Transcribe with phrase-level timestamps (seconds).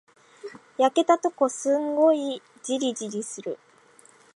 [0.79, 3.59] 焼けたとこ、すんごいじりじりする。